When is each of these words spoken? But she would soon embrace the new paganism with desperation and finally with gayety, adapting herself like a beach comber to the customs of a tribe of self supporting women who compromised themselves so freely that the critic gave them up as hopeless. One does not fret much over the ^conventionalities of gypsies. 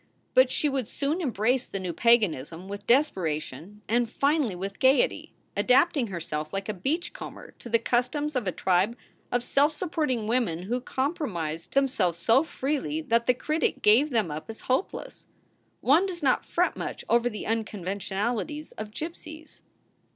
But 0.33 0.49
she 0.49 0.67
would 0.67 0.89
soon 0.89 1.21
embrace 1.21 1.67
the 1.67 1.79
new 1.79 1.93
paganism 1.93 2.67
with 2.67 2.87
desperation 2.87 3.83
and 3.87 4.09
finally 4.09 4.55
with 4.55 4.79
gayety, 4.79 5.35
adapting 5.55 6.07
herself 6.07 6.51
like 6.51 6.67
a 6.67 6.73
beach 6.73 7.13
comber 7.13 7.51
to 7.59 7.69
the 7.69 7.77
customs 7.77 8.35
of 8.35 8.47
a 8.47 8.51
tribe 8.51 8.97
of 9.31 9.43
self 9.43 9.73
supporting 9.73 10.25
women 10.25 10.63
who 10.63 10.81
compromised 10.81 11.73
themselves 11.75 12.17
so 12.17 12.41
freely 12.41 12.99
that 13.01 13.27
the 13.27 13.35
critic 13.35 13.83
gave 13.83 14.09
them 14.09 14.31
up 14.31 14.49
as 14.49 14.61
hopeless. 14.61 15.27
One 15.81 16.07
does 16.07 16.23
not 16.23 16.45
fret 16.47 16.75
much 16.75 17.05
over 17.07 17.29
the 17.29 17.43
^conventionalities 17.43 18.73
of 18.79 18.89
gypsies. 18.89 19.61